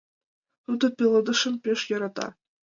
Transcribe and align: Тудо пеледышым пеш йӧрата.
Тудо 0.65 0.85
пеледышым 0.97 1.55
пеш 1.63 1.79
йӧрата. 1.89 2.27